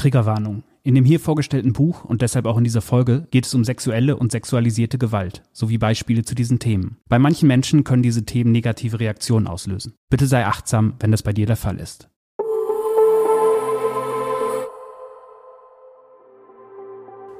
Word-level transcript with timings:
Triggerwarnung. 0.00 0.62
In 0.82 0.94
dem 0.94 1.04
hier 1.04 1.20
vorgestellten 1.20 1.74
Buch 1.74 2.04
und 2.04 2.22
deshalb 2.22 2.46
auch 2.46 2.56
in 2.56 2.64
dieser 2.64 2.80
Folge 2.80 3.26
geht 3.30 3.44
es 3.44 3.52
um 3.52 3.64
sexuelle 3.64 4.16
und 4.16 4.32
sexualisierte 4.32 4.96
Gewalt 4.96 5.42
sowie 5.52 5.76
Beispiele 5.76 6.24
zu 6.24 6.34
diesen 6.34 6.58
Themen. 6.58 6.96
Bei 7.10 7.18
manchen 7.18 7.46
Menschen 7.46 7.84
können 7.84 8.02
diese 8.02 8.24
Themen 8.24 8.50
negative 8.50 8.98
Reaktionen 8.98 9.46
auslösen. 9.46 9.92
Bitte 10.08 10.26
sei 10.26 10.46
achtsam, 10.46 10.94
wenn 11.00 11.10
das 11.10 11.22
bei 11.22 11.34
dir 11.34 11.44
der 11.44 11.56
Fall 11.56 11.76
ist. 11.76 12.08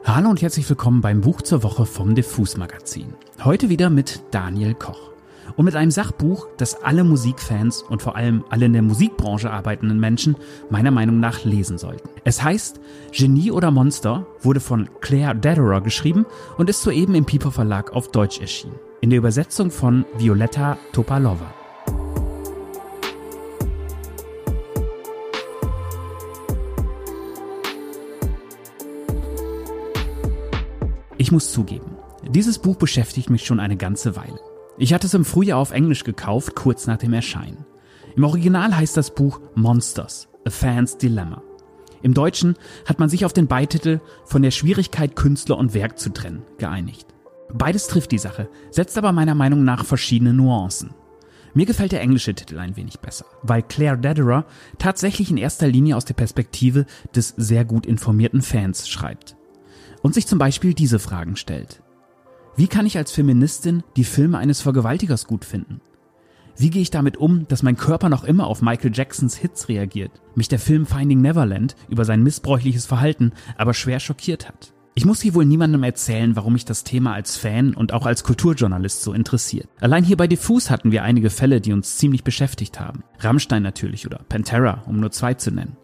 Hallo 0.05 0.29
und 0.29 0.43
herzlich 0.43 0.69
willkommen 0.69 1.01
beim 1.01 1.23
Buch 1.23 1.41
zur 1.41 1.63
Woche 1.63 1.87
vom 1.87 2.15
Diffus 2.15 2.59
Magazin. 2.59 3.15
Heute 3.43 3.71
wieder 3.71 3.89
mit 3.89 4.21
Daniel 4.33 4.75
Koch 4.75 5.10
und 5.57 5.65
mit 5.65 5.77
einem 5.77 5.91
Sachbuch, 5.91 6.49
das 6.57 6.83
alle 6.83 7.05
Musikfans 7.05 7.83
und 7.83 8.03
vor 8.03 8.17
allem 8.17 8.45
alle 8.51 8.67
in 8.67 8.73
der 8.73 8.83
Musikbranche 8.83 9.51
arbeitenden 9.51 10.01
Menschen 10.01 10.37
meiner 10.71 10.91
Meinung 10.91 11.21
nach 11.21 11.45
lesen 11.45 11.79
sollten. 11.79 12.09
Es 12.25 12.43
heißt 12.43 12.81
Genie 13.13 13.51
oder 13.51 13.71
Monster, 13.71 14.27
wurde 14.41 14.61
von 14.61 14.89
Claire 15.01 15.35
Dederer 15.35 15.81
geschrieben 15.81 16.27
und 16.59 16.71
ist 16.71 16.83
soeben 16.83 17.15
im 17.15 17.25
Piper 17.25 17.51
Verlag 17.51 17.93
auf 17.93 18.09
Deutsch 18.09 18.41
erschienen. 18.41 18.75
In 19.01 19.11
der 19.11 19.19
Übersetzung 19.19 19.71
von 19.71 20.05
Violetta 20.19 20.77
Topalova. 20.93 21.55
Ich 31.21 31.31
muss 31.31 31.53
zugeben, 31.53 31.97
dieses 32.27 32.59
Buch 32.59 32.77
beschäftigt 32.77 33.29
mich 33.29 33.45
schon 33.45 33.61
eine 33.61 33.77
ganze 33.77 34.17
Weile. 34.17 34.41
Ich 34.81 34.95
hatte 34.95 35.07
es 35.07 35.13
im 35.13 35.27
Frühjahr 35.27 35.59
auf 35.59 35.73
Englisch 35.73 36.05
gekauft, 36.05 36.57
kurz 36.57 36.87
nach 36.87 36.97
dem 36.97 37.13
Erscheinen. 37.13 37.67
Im 38.17 38.25
Original 38.25 38.75
heißt 38.75 38.97
das 38.97 39.15
Buch 39.15 39.39
Monsters, 39.55 40.31
A 40.47 40.51
Fan's 40.51 40.97
Dilemma. 40.97 41.43
Im 42.01 42.15
Deutschen 42.15 42.55
hat 42.87 42.99
man 42.99 43.11
sich 43.11 43.27
auf 43.27 43.35
den 43.35 43.47
Beititel 43.47 44.01
von 44.25 44.41
der 44.41 44.51
Schwierigkeit, 44.51 45.17
Künstler 45.17 45.59
und 45.59 45.75
Werk 45.75 45.99
zu 45.99 46.09
trennen, 46.15 46.45
geeinigt. 46.57 47.09
Beides 47.53 47.89
trifft 47.89 48.11
die 48.11 48.17
Sache, 48.17 48.49
setzt 48.71 48.97
aber 48.97 49.13
meiner 49.13 49.35
Meinung 49.35 49.65
nach 49.65 49.85
verschiedene 49.85 50.33
Nuancen. 50.33 50.95
Mir 51.53 51.67
gefällt 51.67 51.93
der 51.93 52.01
englische 52.01 52.35
Titel 52.35 52.59
ein 52.59 52.79
wenig 52.79 53.01
besser, 53.01 53.27
weil 53.43 53.63
Claire 53.63 53.99
Dederer 53.99 54.47
tatsächlich 54.79 55.31
in 55.31 55.37
erster 55.37 55.69
Linie 55.69 55.95
aus 55.95 56.07
der 56.07 56.15
Perspektive 56.15 56.87
des 57.15 57.35
sehr 57.37 57.67
gut 57.67 57.85
informierten 57.85 58.41
Fans 58.41 58.89
schreibt. 58.89 59.37
Und 60.01 60.15
sich 60.15 60.27
zum 60.27 60.39
Beispiel 60.39 60.73
diese 60.73 60.99
Fragen 60.99 61.37
stellt. 61.37 61.83
Wie 62.57 62.69
kann 62.69 62.87
ich 62.87 62.99
als 62.99 63.13
Feministin 63.13 63.83
die 63.97 64.05
Filme 64.05 64.39
eines 64.39 64.61
Vergewaltigers 64.61 65.27
gut 65.27 65.45
finden? 65.45 65.81
Wie 66.57 66.71
gehe 66.71 66.83
ich 66.83 66.91
damit 66.91 67.17
um, 67.17 67.47
dass 67.49 67.63
mein 67.63 67.77
Körper 67.77 68.09
noch 68.09 68.25
immer 68.25 68.47
auf 68.47 68.61
Michael 68.61 68.91
Jacksons 68.93 69.37
Hits 69.37 69.69
reagiert, 69.69 70.11
mich 70.35 70.49
der 70.49 70.59
Film 70.59 70.85
Finding 70.85 71.23
Neverland 71.23 71.75
über 71.89 72.05
sein 72.05 72.23
missbräuchliches 72.23 72.87
Verhalten 72.87 73.33
aber 73.57 73.73
schwer 73.73 74.01
schockiert 74.01 74.47
hat? 74.49 74.75
Ich 74.95 75.07
muss 75.07 75.23
hier 75.23 75.35
wohl 75.35 75.47
niemandem 75.47 75.85
erzählen, 75.85 76.35
warum 76.37 76.53
mich 76.53 76.65
das 76.65 76.85
Thema 76.85 77.15
als 77.15 77.37
Fan 77.37 77.75
und 77.75 77.93
auch 77.93 78.05
als 78.05 78.25
Kulturjournalist 78.25 79.03
so 79.03 79.15
interessiert. 79.15 79.69
Allein 79.81 80.05
hier 80.05 80.17
bei 80.17 80.27
Diffus 80.27 80.69
hatten 80.69 80.91
wir 80.91 81.05
einige 81.05 81.31
Fälle, 81.31 81.61
die 81.61 81.73
uns 81.73 81.97
ziemlich 81.97 82.25
beschäftigt 82.25 82.81
haben. 82.81 83.05
Rammstein 83.21 83.63
natürlich 83.63 84.05
oder 84.05 84.19
Pantera, 84.29 84.83
um 84.87 84.99
nur 84.99 85.13
zwei 85.13 85.35
zu 85.35 85.53
nennen. 85.53 85.77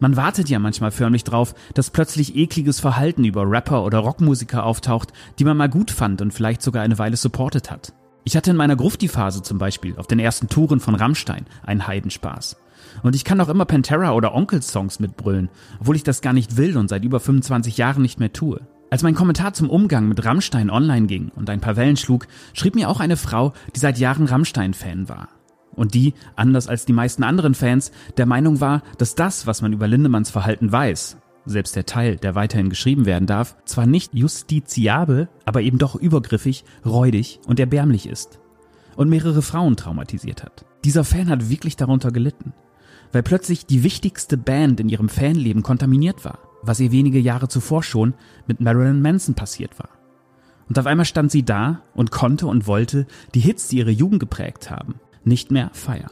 Man 0.00 0.16
wartet 0.16 0.48
ja 0.48 0.58
manchmal 0.58 0.92
förmlich 0.92 1.24
drauf, 1.24 1.54
dass 1.74 1.90
plötzlich 1.90 2.36
ekliges 2.36 2.78
Verhalten 2.78 3.24
über 3.24 3.50
Rapper 3.50 3.84
oder 3.84 3.98
Rockmusiker 3.98 4.64
auftaucht, 4.64 5.12
die 5.38 5.44
man 5.44 5.56
mal 5.56 5.68
gut 5.68 5.90
fand 5.90 6.22
und 6.22 6.32
vielleicht 6.32 6.62
sogar 6.62 6.82
eine 6.82 6.98
Weile 6.98 7.16
supportet 7.16 7.70
hat. 7.70 7.92
Ich 8.24 8.36
hatte 8.36 8.50
in 8.50 8.56
meiner 8.56 8.76
Grufti-Phase 8.76 9.42
zum 9.42 9.58
Beispiel 9.58 9.96
auf 9.96 10.06
den 10.06 10.20
ersten 10.20 10.48
Touren 10.48 10.80
von 10.80 10.94
Rammstein 10.94 11.46
einen 11.64 11.86
Heidenspaß. 11.86 12.56
Und 13.02 13.16
ich 13.16 13.24
kann 13.24 13.40
auch 13.40 13.48
immer 13.48 13.64
Pantera 13.64 14.12
oder 14.12 14.34
Onkel-Songs 14.34 15.00
mitbrüllen, 15.00 15.48
obwohl 15.80 15.96
ich 15.96 16.04
das 16.04 16.20
gar 16.20 16.32
nicht 16.32 16.56
will 16.56 16.76
und 16.76 16.88
seit 16.88 17.04
über 17.04 17.20
25 17.20 17.76
Jahren 17.76 18.02
nicht 18.02 18.20
mehr 18.20 18.32
tue. 18.32 18.60
Als 18.90 19.02
mein 19.02 19.14
Kommentar 19.14 19.52
zum 19.52 19.68
Umgang 19.68 20.08
mit 20.08 20.24
Rammstein 20.24 20.70
online 20.70 21.06
ging 21.06 21.30
und 21.34 21.50
ein 21.50 21.60
paar 21.60 21.76
Wellen 21.76 21.96
schlug, 21.96 22.26
schrieb 22.54 22.74
mir 22.74 22.88
auch 22.88 23.00
eine 23.00 23.16
Frau, 23.16 23.52
die 23.74 23.80
seit 23.80 23.98
Jahren 23.98 24.26
Rammstein-Fan 24.26 25.08
war 25.08 25.28
und 25.78 25.94
die, 25.94 26.14
anders 26.36 26.68
als 26.68 26.84
die 26.84 26.92
meisten 26.92 27.22
anderen 27.22 27.54
Fans, 27.54 27.92
der 28.16 28.26
Meinung 28.26 28.60
war, 28.60 28.82
dass 28.98 29.14
das, 29.14 29.46
was 29.46 29.62
man 29.62 29.72
über 29.72 29.88
Lindemanns 29.88 30.30
Verhalten 30.30 30.70
weiß, 30.70 31.16
selbst 31.48 31.76
der 31.76 31.86
Teil, 31.86 32.16
der 32.16 32.34
weiterhin 32.34 32.68
geschrieben 32.68 33.06
werden 33.06 33.26
darf, 33.26 33.56
zwar 33.64 33.86
nicht 33.86 34.14
justiziabel, 34.14 35.28
aber 35.44 35.62
eben 35.62 35.78
doch 35.78 35.94
übergriffig, 35.94 36.64
räudig 36.84 37.40
und 37.46 37.58
erbärmlich 37.58 38.06
ist. 38.06 38.40
Und 38.96 39.08
mehrere 39.08 39.42
Frauen 39.42 39.76
traumatisiert 39.76 40.42
hat. 40.42 40.64
Dieser 40.84 41.04
Fan 41.04 41.28
hat 41.28 41.48
wirklich 41.48 41.76
darunter 41.76 42.10
gelitten. 42.10 42.52
Weil 43.12 43.22
plötzlich 43.22 43.64
die 43.64 43.84
wichtigste 43.84 44.36
Band 44.36 44.80
in 44.80 44.88
ihrem 44.88 45.08
Fanleben 45.08 45.62
kontaminiert 45.62 46.24
war, 46.24 46.40
was 46.62 46.80
ihr 46.80 46.92
wenige 46.92 47.18
Jahre 47.18 47.48
zuvor 47.48 47.82
schon 47.82 48.14
mit 48.46 48.60
Marilyn 48.60 49.00
Manson 49.00 49.34
passiert 49.34 49.78
war. 49.78 49.88
Und 50.68 50.78
auf 50.78 50.86
einmal 50.86 51.06
stand 51.06 51.30
sie 51.30 51.44
da 51.44 51.80
und 51.94 52.10
konnte 52.10 52.46
und 52.46 52.66
wollte 52.66 53.06
die 53.34 53.40
Hits, 53.40 53.68
die 53.68 53.78
ihre 53.78 53.90
Jugend 53.90 54.20
geprägt 54.20 54.70
haben, 54.70 54.96
nicht 55.28 55.50
mehr 55.50 55.70
feiern. 55.72 56.10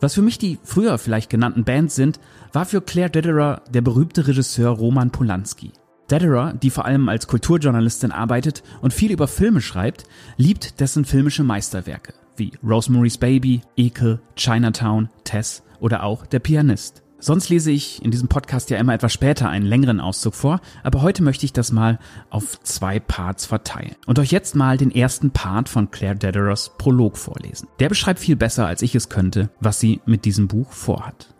Was 0.00 0.14
für 0.14 0.22
mich 0.22 0.38
die 0.38 0.58
früher 0.62 0.98
vielleicht 0.98 1.30
genannten 1.30 1.64
Bands 1.64 1.94
sind, 1.94 2.20
war 2.52 2.66
für 2.66 2.82
Claire 2.82 3.10
Dederer 3.10 3.62
der 3.72 3.80
berühmte 3.80 4.26
Regisseur 4.26 4.70
Roman 4.70 5.10
Polanski. 5.10 5.72
Dederer, 6.10 6.52
die 6.52 6.70
vor 6.70 6.84
allem 6.84 7.08
als 7.08 7.26
Kulturjournalistin 7.26 8.12
arbeitet 8.12 8.62
und 8.82 8.92
viel 8.92 9.10
über 9.10 9.26
Filme 9.26 9.60
schreibt, 9.60 10.04
liebt 10.36 10.80
dessen 10.80 11.04
filmische 11.04 11.42
Meisterwerke 11.42 12.12
wie 12.38 12.52
Rosemary's 12.62 13.18
Baby, 13.18 13.62
Ekel, 13.76 14.20
Chinatown, 14.36 15.08
Tess 15.24 15.62
oder 15.80 16.02
auch 16.02 16.26
Der 16.26 16.38
Pianist. 16.38 17.02
Sonst 17.26 17.48
lese 17.48 17.72
ich 17.72 18.00
in 18.04 18.12
diesem 18.12 18.28
Podcast 18.28 18.70
ja 18.70 18.78
immer 18.78 18.94
etwas 18.94 19.12
später 19.12 19.48
einen 19.48 19.66
längeren 19.66 19.98
Auszug 19.98 20.32
vor, 20.32 20.60
aber 20.84 21.02
heute 21.02 21.24
möchte 21.24 21.44
ich 21.44 21.52
das 21.52 21.72
mal 21.72 21.98
auf 22.30 22.60
zwei 22.62 23.00
Parts 23.00 23.46
verteilen 23.46 23.96
und 24.06 24.20
euch 24.20 24.30
jetzt 24.30 24.54
mal 24.54 24.76
den 24.76 24.92
ersten 24.94 25.32
Part 25.32 25.68
von 25.68 25.90
Claire 25.90 26.14
Dederers 26.14 26.70
Prolog 26.78 27.16
vorlesen. 27.16 27.66
Der 27.80 27.88
beschreibt 27.88 28.20
viel 28.20 28.36
besser, 28.36 28.68
als 28.68 28.80
ich 28.80 28.94
es 28.94 29.08
könnte, 29.08 29.50
was 29.58 29.80
sie 29.80 30.00
mit 30.06 30.24
diesem 30.24 30.46
Buch 30.46 30.70
vorhat. 30.70 31.34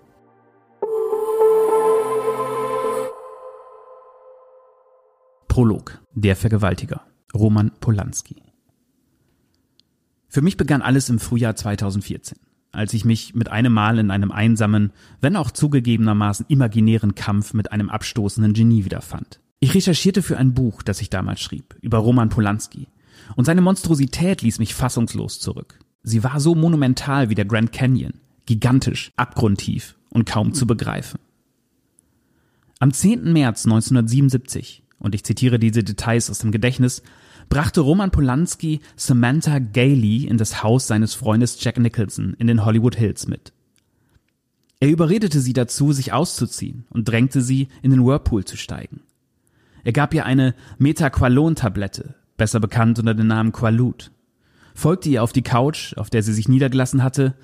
Prolog. 5.46 6.00
Der 6.14 6.34
Vergewaltiger. 6.34 7.02
Roman 7.32 7.70
Polanski. 7.78 8.42
Für 10.26 10.42
mich 10.42 10.56
begann 10.56 10.82
alles 10.82 11.08
im 11.10 11.20
Frühjahr 11.20 11.54
2014 11.54 12.38
als 12.76 12.92
ich 12.92 13.04
mich 13.04 13.34
mit 13.34 13.48
einem 13.48 13.72
Mal 13.72 13.98
in 13.98 14.10
einem 14.10 14.30
einsamen, 14.30 14.92
wenn 15.20 15.36
auch 15.36 15.50
zugegebenermaßen 15.50 16.46
imaginären 16.48 17.14
Kampf 17.14 17.54
mit 17.54 17.72
einem 17.72 17.88
abstoßenden 17.88 18.52
Genie 18.52 18.84
wiederfand. 18.84 19.40
Ich 19.60 19.74
recherchierte 19.74 20.22
für 20.22 20.36
ein 20.36 20.52
Buch, 20.52 20.82
das 20.82 21.00
ich 21.00 21.08
damals 21.08 21.40
schrieb, 21.40 21.74
über 21.80 21.98
Roman 21.98 22.28
Polanski. 22.28 22.88
Und 23.34 23.46
seine 23.46 23.62
Monstrosität 23.62 24.42
ließ 24.42 24.58
mich 24.58 24.74
fassungslos 24.74 25.40
zurück. 25.40 25.78
Sie 26.02 26.22
war 26.22 26.38
so 26.38 26.54
monumental 26.54 27.30
wie 27.30 27.34
der 27.34 27.46
Grand 27.46 27.72
Canyon, 27.72 28.12
gigantisch, 28.44 29.10
abgrundtief 29.16 29.96
und 30.10 30.26
kaum 30.26 30.52
zu 30.52 30.66
begreifen. 30.66 31.18
Am 32.78 32.92
10. 32.92 33.32
März 33.32 33.64
1977, 33.64 34.82
und 34.98 35.14
ich 35.14 35.24
zitiere 35.24 35.58
diese 35.58 35.82
Details 35.82 36.30
aus 36.30 36.40
dem 36.40 36.52
Gedächtnis, 36.52 37.02
brachte 37.48 37.80
Roman 37.80 38.10
Polanski 38.10 38.80
Samantha 38.96 39.58
Gailey 39.58 40.24
in 40.24 40.38
das 40.38 40.62
Haus 40.62 40.86
seines 40.86 41.14
Freundes 41.14 41.62
Jack 41.62 41.78
Nicholson 41.78 42.34
in 42.38 42.46
den 42.46 42.64
Hollywood 42.64 42.96
Hills 42.96 43.26
mit. 43.28 43.52
Er 44.80 44.90
überredete 44.90 45.40
sie 45.40 45.52
dazu, 45.52 45.92
sich 45.92 46.12
auszuziehen 46.12 46.84
und 46.90 47.08
drängte 47.08 47.40
sie, 47.40 47.68
in 47.82 47.90
den 47.90 48.04
Whirlpool 48.04 48.44
zu 48.44 48.56
steigen. 48.56 49.00
Er 49.84 49.92
gab 49.92 50.12
ihr 50.12 50.26
eine 50.26 50.54
Metaqualon-Tablette, 50.78 52.14
besser 52.36 52.60
bekannt 52.60 52.98
unter 52.98 53.14
dem 53.14 53.26
Namen 53.26 53.52
Qualut, 53.52 54.10
folgte 54.74 55.08
ihr 55.08 55.22
auf 55.22 55.32
die 55.32 55.42
Couch, 55.42 55.96
auf 55.96 56.10
der 56.10 56.22
sie 56.22 56.34
sich 56.34 56.48
niedergelassen 56.48 57.02
hatte, 57.02 57.34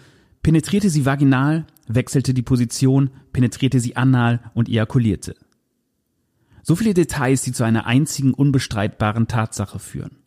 penetrierte 0.42 0.90
sie 0.90 1.06
vaginal, 1.06 1.66
wechselte 1.86 2.34
die 2.34 2.42
Position, 2.42 3.10
penetrierte 3.32 3.80
sie 3.80 3.96
anal 3.96 4.40
und 4.54 4.68
ejakulierte. 4.68 5.36
So 6.62 6.76
viele 6.76 6.94
Details, 6.94 7.42
die 7.42 7.52
zu 7.52 7.64
einer 7.64 7.86
einzigen 7.86 8.34
unbestreitbaren 8.34 9.26
Tatsache 9.26 9.78
führen. 9.78 10.18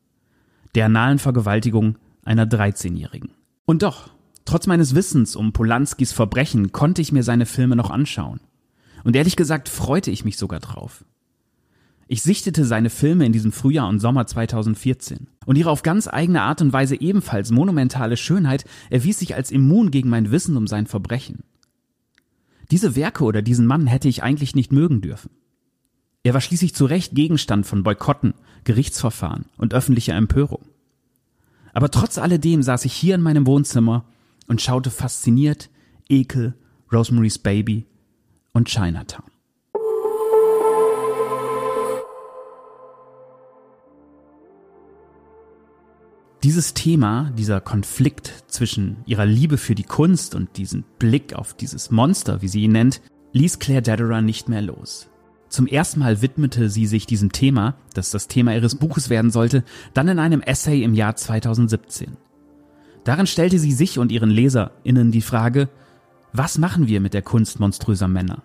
Der 0.75 0.87
analen 0.87 1.19
Vergewaltigung 1.19 1.97
einer 2.25 2.45
13-Jährigen. 2.45 3.31
Und 3.65 3.83
doch, 3.83 4.09
trotz 4.43 4.67
meines 4.67 4.95
Wissens 4.95 5.35
um 5.35 5.53
Polanskis 5.53 6.11
Verbrechen 6.11 6.73
konnte 6.73 7.01
ich 7.01 7.13
mir 7.13 7.23
seine 7.23 7.45
Filme 7.45 7.75
noch 7.77 7.89
anschauen. 7.89 8.41
Und 9.03 9.15
ehrlich 9.15 9.35
gesagt 9.35 9.69
freute 9.69 10.11
ich 10.11 10.25
mich 10.25 10.37
sogar 10.37 10.59
drauf. 10.59 11.05
Ich 12.07 12.21
sichtete 12.21 12.65
seine 12.65 12.89
Filme 12.89 13.25
in 13.25 13.31
diesem 13.31 13.51
Frühjahr 13.51 13.87
und 13.87 13.99
Sommer 13.99 14.27
2014 14.27 15.27
und 15.45 15.57
ihre 15.57 15.71
auf 15.71 15.81
ganz 15.81 16.07
eigene 16.07 16.41
Art 16.41 16.61
und 16.61 16.73
Weise 16.73 16.99
ebenfalls 16.99 17.49
monumentale 17.49 18.17
Schönheit 18.17 18.65
erwies 18.89 19.19
sich 19.19 19.33
als 19.35 19.51
immun 19.51 19.89
gegen 19.89 20.09
mein 20.09 20.29
Wissen 20.29 20.57
um 20.57 20.67
sein 20.67 20.85
Verbrechen. 20.85 21.43
Diese 22.69 22.95
Werke 22.95 23.23
oder 23.23 23.41
diesen 23.41 23.65
Mann 23.65 23.87
hätte 23.87 24.07
ich 24.07 24.21
eigentlich 24.21 24.53
nicht 24.53 24.71
mögen 24.71 25.01
dürfen. 25.01 25.31
Er 26.25 26.33
war 26.33 26.41
schließlich 26.41 26.73
zu 26.73 26.85
Recht 26.85 27.13
Gegenstand 27.13 27.67
von 27.67 27.83
Boykotten, 27.83 28.33
Gerichtsverfahren 28.63 29.45
und 29.57 29.75
öffentlicher 29.75 30.15
Empörung. 30.15 30.65
Aber 31.71 31.91
trotz 31.91 32.17
alledem 32.17 32.63
saß 32.63 32.85
ich 32.85 32.93
hier 32.93 33.13
in 33.13 33.21
meinem 33.21 33.45
Wohnzimmer 33.45 34.05
und 34.47 34.59
schaute 34.59 34.89
fasziniert 34.89 35.69
Ekel, 36.09 36.55
Rosemary's 36.91 37.37
Baby 37.37 37.85
und 38.53 38.67
Chinatown. 38.69 39.29
Dieses 46.41 46.73
Thema, 46.73 47.29
dieser 47.37 47.61
Konflikt 47.61 48.45
zwischen 48.47 48.97
ihrer 49.05 49.27
Liebe 49.27 49.59
für 49.59 49.75
die 49.75 49.83
Kunst 49.83 50.33
und 50.33 50.57
diesem 50.57 50.85
Blick 50.97 51.35
auf 51.35 51.53
dieses 51.53 51.91
Monster, 51.91 52.41
wie 52.41 52.47
sie 52.47 52.63
ihn 52.63 52.71
nennt, 52.71 53.01
ließ 53.33 53.59
Claire 53.59 53.83
Dederer 53.83 54.23
nicht 54.23 54.49
mehr 54.49 54.63
los. 54.63 55.07
Zum 55.55 55.67
ersten 55.67 56.01
Mal 56.01 56.21
widmete 56.21 56.69
sie 56.69 56.85
sich 56.85 57.05
diesem 57.05 57.31
Thema, 57.31 57.75
das 57.93 58.09
das 58.09 58.27
Thema 58.27 58.53
ihres 58.53 58.75
Buches 58.75 59.09
werden 59.09 59.31
sollte, 59.31 59.63
dann 59.93 60.09
in 60.09 60.19
einem 60.19 60.41
Essay 60.41 60.83
im 60.83 60.93
Jahr 60.93 61.15
2017. 61.15 62.17
Darin 63.05 63.25
stellte 63.25 63.57
sie 63.57 63.71
sich 63.71 63.97
und 63.97 64.11
ihren 64.11 64.29
LeserInnen 64.29 65.11
die 65.11 65.21
Frage, 65.21 65.69
was 66.33 66.57
machen 66.57 66.89
wir 66.89 66.99
mit 66.99 67.13
der 67.13 67.21
Kunst 67.21 67.61
monströser 67.61 68.09
Männer? 68.09 68.43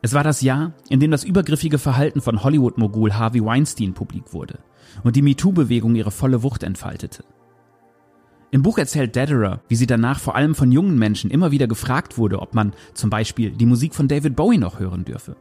Es 0.00 0.14
war 0.14 0.24
das 0.24 0.40
Jahr, 0.40 0.72
in 0.88 1.00
dem 1.00 1.10
das 1.10 1.22
übergriffige 1.22 1.76
Verhalten 1.76 2.22
von 2.22 2.42
Hollywood-Mogul 2.42 3.12
Harvey 3.12 3.44
Weinstein 3.44 3.92
publik 3.92 4.32
wurde 4.32 4.60
und 5.04 5.16
die 5.16 5.22
MeToo-Bewegung 5.22 5.96
ihre 5.96 6.12
volle 6.12 6.42
Wucht 6.42 6.62
entfaltete. 6.62 7.24
Im 8.50 8.62
Buch 8.62 8.78
erzählt 8.78 9.16
Dederer, 9.16 9.60
wie 9.68 9.76
sie 9.76 9.86
danach 9.86 10.18
vor 10.18 10.34
allem 10.34 10.54
von 10.54 10.72
jungen 10.72 10.98
Menschen 10.98 11.30
immer 11.30 11.50
wieder 11.50 11.66
gefragt 11.66 12.16
wurde, 12.16 12.40
ob 12.40 12.54
man 12.54 12.72
zum 12.94 13.10
Beispiel 13.10 13.50
die 13.50 13.66
Musik 13.66 13.94
von 13.94 14.08
David 14.08 14.34
Bowie 14.34 14.56
noch 14.56 14.80
hören 14.80 15.04
dürfe. 15.04 15.36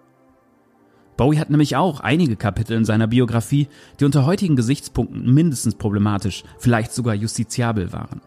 Bowie 1.19 1.37
hat 1.37 1.49
nämlich 1.49 1.75
auch 1.75 1.99
einige 1.99 2.37
Kapitel 2.37 2.77
in 2.77 2.85
seiner 2.85 3.05
Biografie, 3.05 3.67
die 3.99 4.05
unter 4.05 4.25
heutigen 4.25 4.55
Gesichtspunkten 4.55 5.33
mindestens 5.33 5.75
problematisch, 5.75 6.45
vielleicht 6.59 6.93
sogar 6.93 7.13
justiziabel 7.13 7.91
waren. 7.91 8.21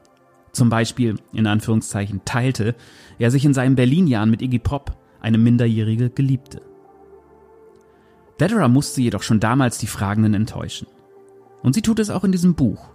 Zum 0.52 0.68
Beispiel, 0.68 1.16
in 1.32 1.46
Anführungszeichen, 1.46 2.20
teilte 2.26 2.74
er 3.18 3.30
sich 3.30 3.46
in 3.46 3.54
seinen 3.54 3.76
Berlin-Jahren 3.76 4.30
mit 4.30 4.42
Iggy 4.42 4.58
Pop, 4.58 4.94
eine 5.22 5.38
minderjährige 5.38 6.10
Geliebte. 6.10 6.60
Dederer 8.38 8.68
musste 8.68 9.00
jedoch 9.00 9.22
schon 9.22 9.40
damals 9.40 9.78
die 9.78 9.86
Fragenden 9.86 10.34
enttäuschen. 10.34 10.86
Und 11.62 11.74
sie 11.74 11.80
tut 11.80 11.98
es 11.98 12.10
auch 12.10 12.24
in 12.24 12.32
diesem 12.32 12.54
Buch. 12.54 12.90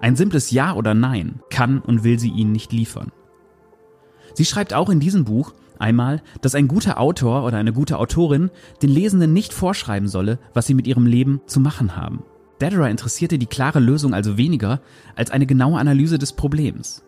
Ein 0.00 0.16
simples 0.16 0.50
Ja 0.50 0.74
oder 0.74 0.92
Nein 0.92 1.40
kann 1.50 1.78
und 1.78 2.02
will 2.02 2.18
sie 2.18 2.30
ihnen 2.30 2.50
nicht 2.50 2.72
liefern. 2.72 3.12
Sie 4.32 4.44
schreibt 4.44 4.74
auch 4.74 4.90
in 4.90 4.98
diesem 4.98 5.24
Buch, 5.24 5.54
Einmal, 5.78 6.22
dass 6.40 6.54
ein 6.54 6.68
guter 6.68 7.00
Autor 7.00 7.44
oder 7.44 7.58
eine 7.58 7.72
gute 7.72 7.98
Autorin 7.98 8.50
den 8.82 8.90
Lesenden 8.90 9.32
nicht 9.32 9.52
vorschreiben 9.52 10.08
solle, 10.08 10.38
was 10.52 10.66
sie 10.66 10.74
mit 10.74 10.86
ihrem 10.86 11.06
Leben 11.06 11.40
zu 11.46 11.60
machen 11.60 11.96
haben. 11.96 12.22
Dederer 12.60 12.88
interessierte 12.88 13.38
die 13.38 13.46
klare 13.46 13.80
Lösung 13.80 14.14
also 14.14 14.36
weniger 14.36 14.80
als 15.16 15.30
eine 15.30 15.46
genaue 15.46 15.78
Analyse 15.78 16.18
des 16.18 16.32
Problems. 16.32 17.02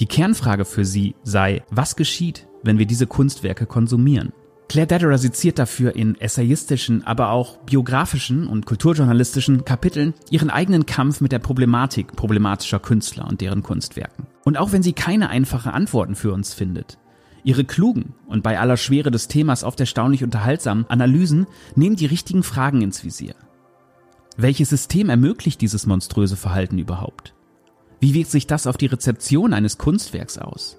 Die 0.00 0.06
Kernfrage 0.06 0.64
für 0.64 0.84
sie 0.84 1.14
sei, 1.22 1.62
was 1.70 1.96
geschieht, 1.96 2.46
wenn 2.62 2.78
wir 2.78 2.86
diese 2.86 3.06
Kunstwerke 3.06 3.66
konsumieren? 3.66 4.32
Claire 4.68 4.86
Dederer 4.86 5.18
seziert 5.18 5.58
dafür 5.58 5.94
in 5.94 6.18
essayistischen, 6.18 7.06
aber 7.06 7.30
auch 7.30 7.58
biografischen 7.58 8.46
und 8.46 8.64
kulturjournalistischen 8.64 9.66
Kapiteln 9.66 10.14
ihren 10.30 10.48
eigenen 10.48 10.86
Kampf 10.86 11.20
mit 11.20 11.30
der 11.30 11.40
Problematik 11.40 12.16
problematischer 12.16 12.78
Künstler 12.78 13.28
und 13.28 13.42
deren 13.42 13.62
Kunstwerken. 13.62 14.26
Und 14.44 14.56
auch 14.56 14.72
wenn 14.72 14.82
sie 14.82 14.94
keine 14.94 15.28
einfachen 15.28 15.72
Antworten 15.72 16.14
für 16.14 16.32
uns 16.32 16.54
findet, 16.54 16.96
Ihre 17.44 17.64
klugen 17.64 18.14
und 18.26 18.42
bei 18.42 18.58
aller 18.58 18.76
Schwere 18.76 19.10
des 19.10 19.28
Themas 19.28 19.64
oft 19.64 19.80
erstaunlich 19.80 20.22
unterhaltsamen 20.22 20.86
Analysen 20.88 21.46
nehmen 21.74 21.96
die 21.96 22.06
richtigen 22.06 22.42
Fragen 22.42 22.82
ins 22.82 23.04
Visier. 23.04 23.34
Welches 24.36 24.70
System 24.70 25.10
ermöglicht 25.10 25.60
dieses 25.60 25.86
monströse 25.86 26.36
Verhalten 26.36 26.78
überhaupt? 26.78 27.34
Wie 28.00 28.14
wirkt 28.14 28.30
sich 28.30 28.46
das 28.46 28.66
auf 28.66 28.76
die 28.76 28.86
Rezeption 28.86 29.52
eines 29.52 29.78
Kunstwerks 29.78 30.38
aus? 30.38 30.78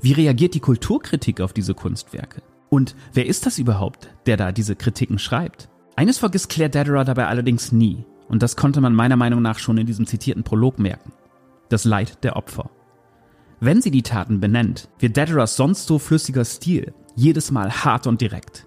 Wie 0.00 0.12
reagiert 0.12 0.54
die 0.54 0.60
Kulturkritik 0.60 1.40
auf 1.40 1.52
diese 1.52 1.74
Kunstwerke? 1.74 2.42
Und 2.70 2.94
wer 3.12 3.26
ist 3.26 3.46
das 3.46 3.58
überhaupt, 3.58 4.10
der 4.26 4.36
da 4.36 4.52
diese 4.52 4.76
Kritiken 4.76 5.18
schreibt? 5.18 5.68
Eines 5.96 6.18
vergisst 6.18 6.50
Claire 6.50 6.70
Dederer 6.70 7.04
dabei 7.04 7.26
allerdings 7.26 7.72
nie, 7.72 8.04
und 8.28 8.42
das 8.42 8.56
konnte 8.56 8.80
man 8.80 8.94
meiner 8.94 9.16
Meinung 9.16 9.42
nach 9.42 9.58
schon 9.58 9.78
in 9.78 9.86
diesem 9.86 10.06
zitierten 10.06 10.44
Prolog 10.44 10.78
merken. 10.78 11.12
Das 11.70 11.84
Leid 11.84 12.22
der 12.22 12.36
Opfer. 12.36 12.70
Wenn 13.60 13.82
sie 13.82 13.90
die 13.90 14.02
Taten 14.02 14.40
benennt, 14.40 14.88
wird 14.98 15.16
Dederers 15.16 15.56
sonst 15.56 15.86
so 15.86 15.98
flüssiger 15.98 16.44
Stil 16.44 16.94
jedes 17.16 17.50
Mal 17.50 17.70
hart 17.84 18.06
und 18.06 18.20
direkt. 18.20 18.66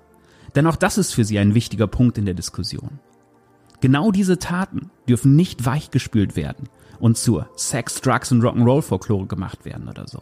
Denn 0.55 0.67
auch 0.67 0.75
das 0.75 0.97
ist 0.97 1.13
für 1.13 1.23
sie 1.23 1.39
ein 1.39 1.55
wichtiger 1.55 1.87
Punkt 1.87 2.17
in 2.17 2.25
der 2.25 2.33
Diskussion. 2.33 2.99
Genau 3.79 4.11
diese 4.11 4.37
Taten 4.37 4.91
dürfen 5.07 5.35
nicht 5.35 5.65
weichgespült 5.65 6.35
werden 6.35 6.67
und 6.99 7.17
zur 7.17 7.49
Sex, 7.55 8.01
Drugs 8.01 8.31
und 8.31 8.43
Rock'n'Roll 8.43 8.81
Folklore 8.81 9.25
gemacht 9.25 9.65
werden 9.65 9.87
oder 9.87 10.07
so. 10.07 10.21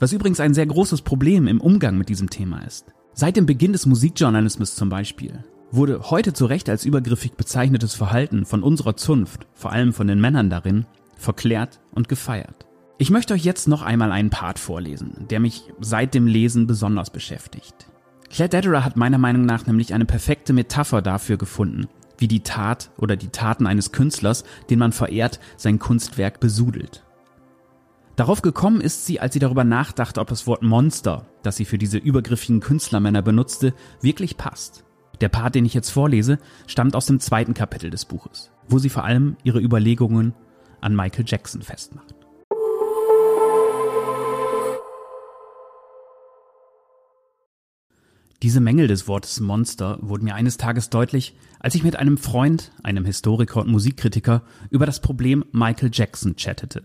Was 0.00 0.12
übrigens 0.12 0.40
ein 0.40 0.54
sehr 0.54 0.66
großes 0.66 1.02
Problem 1.02 1.46
im 1.46 1.60
Umgang 1.60 1.96
mit 1.96 2.08
diesem 2.08 2.30
Thema 2.30 2.64
ist. 2.66 2.86
Seit 3.14 3.36
dem 3.36 3.46
Beginn 3.46 3.72
des 3.72 3.86
Musikjournalismus 3.86 4.74
zum 4.74 4.88
Beispiel 4.88 5.44
wurde 5.70 6.10
heute 6.10 6.32
zu 6.32 6.46
Recht 6.46 6.68
als 6.68 6.84
übergriffig 6.84 7.34
bezeichnetes 7.34 7.94
Verhalten 7.94 8.44
von 8.44 8.62
unserer 8.62 8.96
Zunft, 8.96 9.46
vor 9.54 9.72
allem 9.72 9.92
von 9.92 10.06
den 10.06 10.20
Männern 10.20 10.50
darin, 10.50 10.86
verklärt 11.16 11.80
und 11.92 12.08
gefeiert. 12.08 12.67
Ich 13.00 13.10
möchte 13.10 13.32
euch 13.32 13.44
jetzt 13.44 13.68
noch 13.68 13.82
einmal 13.82 14.10
einen 14.10 14.30
Part 14.30 14.58
vorlesen, 14.58 15.26
der 15.30 15.38
mich 15.38 15.62
seit 15.80 16.14
dem 16.14 16.26
Lesen 16.26 16.66
besonders 16.66 17.10
beschäftigt. 17.10 17.86
Claire 18.28 18.48
Dederer 18.48 18.84
hat 18.84 18.96
meiner 18.96 19.18
Meinung 19.18 19.46
nach 19.46 19.66
nämlich 19.66 19.94
eine 19.94 20.04
perfekte 20.04 20.52
Metapher 20.52 21.00
dafür 21.00 21.36
gefunden, 21.36 21.86
wie 22.18 22.26
die 22.26 22.42
Tat 22.42 22.90
oder 22.98 23.14
die 23.14 23.28
Taten 23.28 23.68
eines 23.68 23.92
Künstlers, 23.92 24.42
den 24.68 24.80
man 24.80 24.90
verehrt, 24.90 25.38
sein 25.56 25.78
Kunstwerk 25.78 26.40
besudelt. 26.40 27.04
Darauf 28.16 28.42
gekommen 28.42 28.80
ist 28.80 29.06
sie, 29.06 29.20
als 29.20 29.32
sie 29.32 29.38
darüber 29.38 29.62
nachdachte, 29.62 30.20
ob 30.20 30.26
das 30.26 30.48
Wort 30.48 30.64
Monster, 30.64 31.24
das 31.44 31.54
sie 31.54 31.64
für 31.64 31.78
diese 31.78 31.98
übergriffigen 31.98 32.58
Künstlermänner 32.58 33.22
benutzte, 33.22 33.74
wirklich 34.00 34.36
passt. 34.36 34.82
Der 35.20 35.28
Part, 35.28 35.54
den 35.54 35.64
ich 35.64 35.74
jetzt 35.74 35.90
vorlese, 35.90 36.40
stammt 36.66 36.96
aus 36.96 37.06
dem 37.06 37.20
zweiten 37.20 37.54
Kapitel 37.54 37.90
des 37.90 38.06
Buches, 38.06 38.50
wo 38.68 38.80
sie 38.80 38.88
vor 38.88 39.04
allem 39.04 39.36
ihre 39.44 39.60
Überlegungen 39.60 40.34
an 40.80 40.96
Michael 40.96 41.24
Jackson 41.28 41.62
festmacht. 41.62 42.17
Diese 48.42 48.60
Mängel 48.60 48.86
des 48.86 49.08
Wortes 49.08 49.40
Monster 49.40 49.98
wurden 50.00 50.24
mir 50.24 50.36
eines 50.36 50.58
Tages 50.58 50.90
deutlich, 50.90 51.34
als 51.58 51.74
ich 51.74 51.82
mit 51.82 51.96
einem 51.96 52.18
Freund, 52.18 52.70
einem 52.84 53.04
Historiker 53.04 53.62
und 53.62 53.70
Musikkritiker, 53.70 54.42
über 54.70 54.86
das 54.86 55.00
Problem 55.00 55.44
Michael 55.50 55.90
Jackson 55.92 56.36
chattete. 56.36 56.84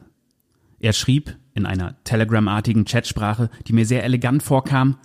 Er 0.79 0.93
schrieb 0.93 1.37
in 1.53 1.67
einer 1.67 2.03
Telegram-artigen 2.05 2.85
Chatsprache, 2.85 3.51
die 3.67 3.73
mir 3.73 3.85
sehr 3.85 4.03
elegant 4.03 4.41
vorkam, 4.41 4.97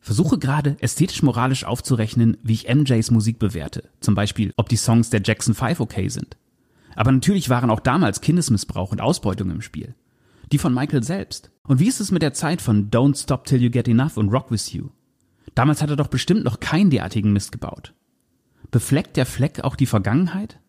Versuche 0.00 0.38
gerade 0.38 0.76
ästhetisch-moralisch 0.80 1.64
aufzurechnen, 1.64 2.36
wie 2.42 2.54
ich 2.54 2.68
MJs 2.74 3.10
Musik 3.10 3.38
bewerte, 3.38 3.90
zum 4.00 4.14
Beispiel, 4.14 4.52
ob 4.56 4.68
die 4.68 4.76
Songs 4.76 5.10
der 5.10 5.22
Jackson 5.24 5.54
5 5.54 5.80
okay 5.80 6.08
sind. 6.08 6.36
Aber 6.94 7.12
natürlich 7.12 7.48
waren 7.48 7.70
auch 7.70 7.80
damals 7.80 8.20
Kindesmissbrauch 8.20 8.90
und 8.90 9.00
Ausbeutung 9.00 9.50
im 9.50 9.60
Spiel. 9.60 9.94
Die 10.50 10.58
von 10.58 10.74
Michael 10.74 11.02
selbst. 11.02 11.50
Und 11.62 11.78
wie 11.78 11.88
ist 11.88 12.00
es 12.00 12.10
mit 12.10 12.22
der 12.22 12.32
Zeit 12.32 12.60
von 12.60 12.90
Don't 12.90 13.22
Stop 13.22 13.44
Till 13.44 13.62
You 13.62 13.70
Get 13.70 13.86
Enough 13.86 14.16
und 14.16 14.30
Rock 14.30 14.50
With 14.50 14.72
You? 14.72 14.88
Damals 15.58 15.82
hat 15.82 15.90
er 15.90 15.96
doch 15.96 16.06
bestimmt 16.06 16.44
noch 16.44 16.60
keinen 16.60 16.88
derartigen 16.88 17.32
Mist 17.32 17.50
gebaut. 17.50 17.92
Befleckt 18.70 19.16
der 19.16 19.26
Fleck 19.26 19.64
auch 19.64 19.74
die 19.74 19.86
Vergangenheit? 19.86 20.60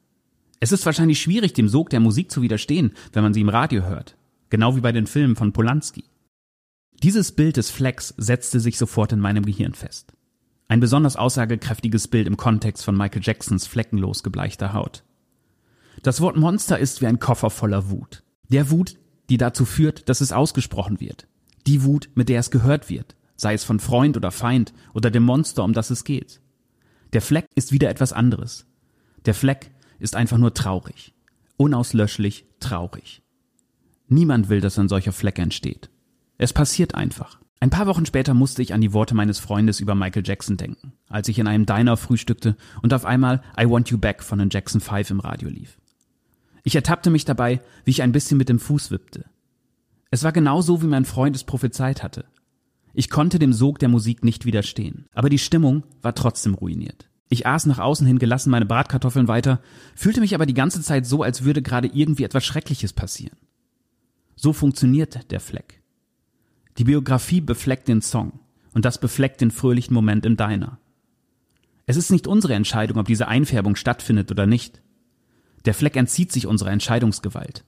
Es 0.59 0.71
ist 0.71 0.83
wahrscheinlich 0.83 1.21
schwierig, 1.21 1.53
dem 1.53 1.69
Sog 1.69 1.91
der 1.91 1.99
Musik 1.99 2.31
zu 2.31 2.41
widerstehen, 2.41 2.93
wenn 3.13 3.21
man 3.21 3.35
sie 3.35 3.41
im 3.41 3.49
Radio 3.49 3.83
hört. 3.83 4.17
Genau 4.49 4.75
wie 4.75 4.81
bei 4.81 4.91
den 4.91 5.05
Filmen 5.05 5.35
von 5.35 5.53
Polanski. 5.53 6.05
Dieses 7.03 7.33
Bild 7.33 7.57
des 7.57 7.69
Flecks 7.69 8.15
setzte 8.17 8.59
sich 8.59 8.79
sofort 8.79 9.13
in 9.13 9.19
meinem 9.19 9.45
Gehirn 9.45 9.75
fest. 9.75 10.13
Ein 10.67 10.79
besonders 10.79 11.17
aussagekräftiges 11.17 12.07
Bild 12.07 12.25
im 12.25 12.35
Kontext 12.35 12.83
von 12.83 12.97
Michael 12.97 13.21
Jacksons 13.23 13.67
fleckenlos 13.67 14.23
gebleichter 14.23 14.73
Haut. 14.73 15.03
Das 16.01 16.19
Wort 16.19 16.35
Monster 16.35 16.79
ist 16.79 16.99
wie 17.01 17.05
ein 17.05 17.19
Koffer 17.19 17.51
voller 17.51 17.91
Wut. 17.91 18.23
Der 18.47 18.71
Wut, 18.71 18.95
die 19.29 19.37
dazu 19.37 19.65
führt, 19.65 20.09
dass 20.09 20.19
es 20.19 20.31
ausgesprochen 20.31 20.99
wird. 20.99 21.27
Die 21.67 21.83
Wut, 21.83 22.09
mit 22.15 22.27
der 22.27 22.39
es 22.39 22.49
gehört 22.49 22.89
wird 22.89 23.18
sei 23.39 23.53
es 23.53 23.63
von 23.63 23.79
Freund 23.79 24.17
oder 24.17 24.31
Feind 24.31 24.73
oder 24.93 25.09
dem 25.09 25.23
Monster, 25.23 25.63
um 25.63 25.73
das 25.73 25.89
es 25.89 26.03
geht. 26.03 26.41
Der 27.13 27.21
Fleck 27.21 27.47
ist 27.55 27.71
wieder 27.71 27.89
etwas 27.89 28.13
anderes. 28.13 28.65
Der 29.25 29.33
Fleck 29.33 29.71
ist 29.97 30.15
einfach 30.15 30.37
nur 30.37 30.53
traurig. 30.53 31.13
Unauslöschlich 31.57 32.45
traurig. 32.59 33.21
Niemand 34.07 34.49
will, 34.49 34.59
dass 34.59 34.77
ein 34.77 34.89
solcher 34.89 35.13
Fleck 35.13 35.39
entsteht. 35.39 35.89
Es 36.37 36.53
passiert 36.53 36.95
einfach. 36.95 37.39
Ein 37.61 37.69
paar 37.69 37.87
Wochen 37.87 38.05
später 38.05 38.33
musste 38.33 38.61
ich 38.61 38.73
an 38.73 38.81
die 38.81 38.93
Worte 38.93 39.15
meines 39.15 39.39
Freundes 39.39 39.79
über 39.79 39.95
Michael 39.95 40.25
Jackson 40.25 40.57
denken, 40.57 40.93
als 41.09 41.27
ich 41.27 41.39
in 41.39 41.47
einem 41.47 41.65
Diner 41.65 41.97
frühstückte 41.97 42.55
und 42.81 42.93
auf 42.93 43.05
einmal 43.05 43.41
I 43.59 43.69
Want 43.69 43.89
You 43.89 43.97
Back 43.97 44.23
von 44.23 44.39
den 44.39 44.49
Jackson 44.49 44.81
5 44.81 45.11
im 45.11 45.19
Radio 45.19 45.49
lief. 45.49 45.77
Ich 46.63 46.75
ertappte 46.75 47.09
mich 47.09 47.25
dabei, 47.25 47.61
wie 47.83 47.91
ich 47.91 48.01
ein 48.01 48.11
bisschen 48.11 48.37
mit 48.37 48.49
dem 48.49 48.59
Fuß 48.59 48.91
wippte. 48.91 49.25
Es 50.11 50.23
war 50.23 50.31
genau 50.31 50.61
so, 50.61 50.81
wie 50.81 50.87
mein 50.87 51.05
Freund 51.05 51.35
es 51.35 51.43
prophezeit 51.43 52.03
hatte. 52.03 52.25
Ich 52.93 53.09
konnte 53.09 53.39
dem 53.39 53.53
Sog 53.53 53.79
der 53.79 53.89
Musik 53.89 54.23
nicht 54.23 54.45
widerstehen, 54.45 55.05
aber 55.13 55.29
die 55.29 55.37
Stimmung 55.37 55.83
war 56.01 56.15
trotzdem 56.15 56.53
ruiniert. 56.55 57.09
Ich 57.29 57.45
aß 57.45 57.67
nach 57.67 57.77
außen 57.77 58.07
hin 58.07 58.17
gelassen 58.17 58.49
meine 58.49 58.65
Bratkartoffeln 58.65 59.27
weiter, 59.27 59.61
fühlte 59.95 60.19
mich 60.19 60.33
aber 60.33 60.47
die 60.47 60.55
ganze 60.55 60.81
Zeit 60.81 61.05
so, 61.05 61.21
als 61.21 61.43
würde 61.43 61.61
gerade 61.61 61.87
irgendwie 61.87 62.23
etwas 62.23 62.43
Schreckliches 62.43 62.93
passieren. 62.93 63.37
So 64.35 64.53
funktioniert 64.53 65.31
der 65.31 65.39
Fleck. 65.39 65.83
Die 66.77 66.85
Biografie 66.85 67.41
befleckt 67.41 67.87
den 67.87 68.01
Song 68.01 68.39
und 68.73 68.85
das 68.85 68.99
befleckt 68.99 69.41
den 69.41 69.51
fröhlichen 69.51 69.93
Moment 69.93 70.25
im 70.25 70.37
Diner. 70.37 70.79
Es 71.85 71.97
ist 71.97 72.09
nicht 72.09 72.25
unsere 72.25 72.53
Entscheidung, 72.53 72.97
ob 72.99 73.07
diese 73.07 73.27
Einfärbung 73.27 73.75
stattfindet 73.75 74.31
oder 74.31 74.45
nicht. 74.45 74.81
Der 75.65 75.73
Fleck 75.73 75.95
entzieht 75.97 76.31
sich 76.31 76.47
unserer 76.47 76.71
Entscheidungsgewalt. 76.71 77.65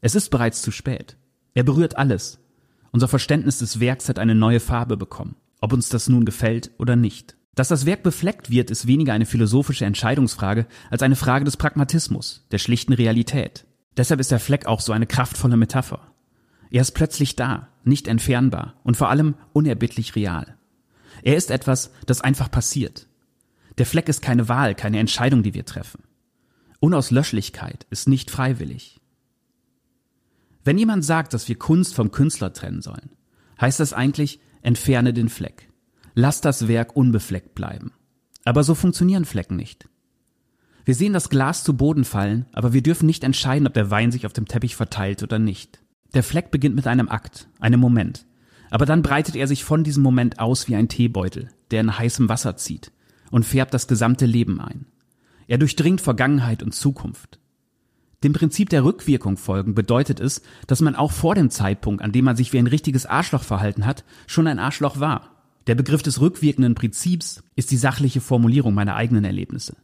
Es 0.00 0.14
ist 0.14 0.30
bereits 0.30 0.62
zu 0.62 0.72
spät. 0.72 1.16
Er 1.54 1.62
berührt 1.62 1.96
alles. 1.96 2.39
Unser 2.92 3.08
Verständnis 3.08 3.58
des 3.58 3.80
Werks 3.80 4.08
hat 4.08 4.18
eine 4.18 4.34
neue 4.34 4.60
Farbe 4.60 4.96
bekommen, 4.96 5.36
ob 5.60 5.72
uns 5.72 5.88
das 5.88 6.08
nun 6.08 6.24
gefällt 6.24 6.70
oder 6.78 6.96
nicht. 6.96 7.36
Dass 7.54 7.68
das 7.68 7.86
Werk 7.86 8.02
befleckt 8.02 8.50
wird, 8.50 8.70
ist 8.70 8.86
weniger 8.86 9.12
eine 9.12 9.26
philosophische 9.26 9.84
Entscheidungsfrage 9.84 10.66
als 10.90 11.02
eine 11.02 11.16
Frage 11.16 11.44
des 11.44 11.56
Pragmatismus, 11.56 12.46
der 12.50 12.58
schlichten 12.58 12.92
Realität. 12.92 13.66
Deshalb 13.96 14.20
ist 14.20 14.30
der 14.30 14.40
Fleck 14.40 14.66
auch 14.66 14.80
so 14.80 14.92
eine 14.92 15.06
kraftvolle 15.06 15.56
Metapher. 15.56 16.00
Er 16.70 16.82
ist 16.82 16.92
plötzlich 16.92 17.36
da, 17.36 17.68
nicht 17.84 18.08
entfernbar 18.08 18.74
und 18.84 18.96
vor 18.96 19.10
allem 19.10 19.34
unerbittlich 19.52 20.14
real. 20.14 20.56
Er 21.22 21.36
ist 21.36 21.50
etwas, 21.50 21.90
das 22.06 22.20
einfach 22.20 22.50
passiert. 22.50 23.08
Der 23.78 23.86
Fleck 23.86 24.08
ist 24.08 24.22
keine 24.22 24.48
Wahl, 24.48 24.74
keine 24.74 24.98
Entscheidung, 24.98 25.42
die 25.42 25.54
wir 25.54 25.64
treffen. 25.64 26.04
Unauslöschlichkeit 26.78 27.86
ist 27.90 28.08
nicht 28.08 28.30
freiwillig. 28.30 28.99
Wenn 30.64 30.78
jemand 30.78 31.04
sagt, 31.04 31.34
dass 31.34 31.48
wir 31.48 31.58
Kunst 31.58 31.94
vom 31.94 32.10
Künstler 32.10 32.52
trennen 32.52 32.82
sollen, 32.82 33.10
heißt 33.60 33.80
das 33.80 33.92
eigentlich, 33.92 34.40
entferne 34.62 35.12
den 35.12 35.28
Fleck. 35.28 35.70
Lass 36.14 36.40
das 36.40 36.68
Werk 36.68 36.96
unbefleckt 36.96 37.54
bleiben. 37.54 37.92
Aber 38.44 38.64
so 38.64 38.74
funktionieren 38.74 39.24
Flecken 39.24 39.56
nicht. 39.56 39.88
Wir 40.84 40.94
sehen 40.94 41.12
das 41.12 41.28
Glas 41.28 41.62
zu 41.62 41.76
Boden 41.76 42.04
fallen, 42.04 42.46
aber 42.52 42.72
wir 42.72 42.82
dürfen 42.82 43.06
nicht 43.06 43.22
entscheiden, 43.22 43.66
ob 43.66 43.74
der 43.74 43.90
Wein 43.90 44.10
sich 44.10 44.26
auf 44.26 44.32
dem 44.32 44.46
Teppich 44.48 44.76
verteilt 44.76 45.22
oder 45.22 45.38
nicht. 45.38 45.80
Der 46.14 46.22
Fleck 46.22 46.50
beginnt 46.50 46.74
mit 46.74 46.86
einem 46.86 47.08
Akt, 47.08 47.48
einem 47.60 47.80
Moment. 47.80 48.26
Aber 48.70 48.86
dann 48.86 49.02
breitet 49.02 49.36
er 49.36 49.46
sich 49.46 49.64
von 49.64 49.84
diesem 49.84 50.02
Moment 50.02 50.38
aus 50.38 50.68
wie 50.68 50.76
ein 50.76 50.88
Teebeutel, 50.88 51.48
der 51.70 51.80
in 51.80 51.98
heißem 51.98 52.28
Wasser 52.28 52.56
zieht 52.56 52.92
und 53.30 53.44
färbt 53.44 53.74
das 53.74 53.88
gesamte 53.88 54.26
Leben 54.26 54.60
ein. 54.60 54.86
Er 55.46 55.58
durchdringt 55.58 56.00
Vergangenheit 56.00 56.62
und 56.62 56.74
Zukunft. 56.74 57.39
Dem 58.22 58.34
Prinzip 58.34 58.68
der 58.68 58.84
Rückwirkung 58.84 59.38
folgen 59.38 59.74
bedeutet 59.74 60.20
es, 60.20 60.42
dass 60.66 60.82
man 60.82 60.94
auch 60.94 61.10
vor 61.10 61.34
dem 61.34 61.48
Zeitpunkt, 61.48 62.02
an 62.02 62.12
dem 62.12 62.26
man 62.26 62.36
sich 62.36 62.52
wie 62.52 62.58
ein 62.58 62.66
richtiges 62.66 63.06
Arschloch 63.06 63.42
verhalten 63.42 63.86
hat, 63.86 64.04
schon 64.26 64.46
ein 64.46 64.58
Arschloch 64.58 65.00
war. 65.00 65.42
Der 65.66 65.74
Begriff 65.74 66.02
des 66.02 66.20
rückwirkenden 66.20 66.74
Prinzips 66.74 67.42
ist 67.56 67.70
die 67.70 67.76
sachliche 67.76 68.20
Formulierung 68.20 68.74
meiner 68.74 68.94
eigenen 68.94 69.24
Erlebnisse. 69.24 69.76